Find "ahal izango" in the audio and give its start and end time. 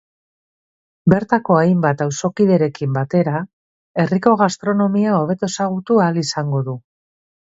6.07-6.63